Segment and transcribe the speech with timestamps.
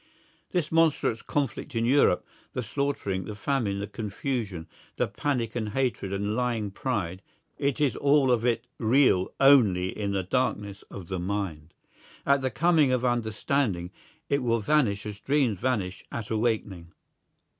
[0.49, 6.11] This monstrous conflict in Europe, the slaughtering, the famine, the confusion, the panic and hatred
[6.11, 7.21] and lying pride,
[7.59, 11.75] it is all of it real only in the darkness of the mind.
[12.25, 13.91] At the coming of understanding
[14.27, 16.93] it will vanish as dreams vanish at awakening.